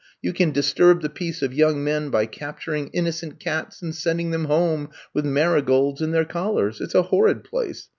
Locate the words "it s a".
6.81-7.03